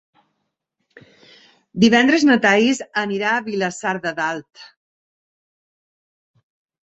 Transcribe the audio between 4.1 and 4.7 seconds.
Dalt.